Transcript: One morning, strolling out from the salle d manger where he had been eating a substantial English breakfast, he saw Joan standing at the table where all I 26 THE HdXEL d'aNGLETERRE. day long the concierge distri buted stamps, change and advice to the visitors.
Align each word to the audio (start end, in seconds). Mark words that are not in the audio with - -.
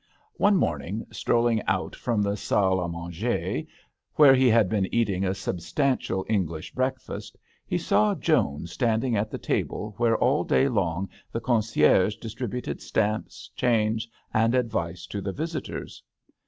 One 0.37 0.55
morning, 0.57 1.05
strolling 1.11 1.61
out 1.67 1.95
from 1.95 2.23
the 2.23 2.35
salle 2.35 2.83
d 2.87 2.91
manger 2.91 3.67
where 4.15 4.33
he 4.33 4.47
had 4.49 4.67
been 4.67 4.91
eating 4.91 5.23
a 5.23 5.35
substantial 5.35 6.25
English 6.27 6.73
breakfast, 6.73 7.37
he 7.67 7.77
saw 7.77 8.15
Joan 8.15 8.65
standing 8.65 9.15
at 9.15 9.29
the 9.29 9.37
table 9.37 9.93
where 9.97 10.17
all 10.17 10.43
I 10.43 10.47
26 10.47 10.49
THE 10.49 10.55
HdXEL 10.55 10.57
d'aNGLETERRE. 10.63 10.69
day 10.69 10.79
long 10.81 11.09
the 11.31 11.39
concierge 11.39 12.17
distri 12.17 12.47
buted 12.49 12.81
stamps, 12.81 13.51
change 13.55 14.09
and 14.33 14.55
advice 14.55 15.05
to 15.05 15.21
the 15.21 15.33
visitors. 15.33 16.01